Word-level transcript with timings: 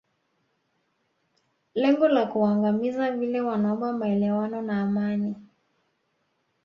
lengo 1.75 2.07
la 2.07 2.25
kuwaangamiza 2.25 3.11
vile 3.11 3.41
wanaomba 3.41 3.93
maelewano 3.93 4.61
na 4.61 4.81
amani 4.81 5.35